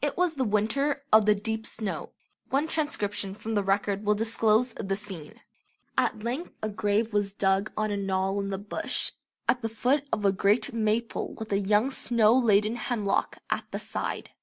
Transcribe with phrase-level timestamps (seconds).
[0.00, 2.12] It was "the winter of the deep snow".
[2.48, 5.42] One transcription from the record will disclose the scene:
[5.98, 9.12] At length a grave was dug on a knoll in the bush
[9.46, 13.78] at the foot of a great maple with a young snow laden hemlock at the
[13.78, 14.30] side.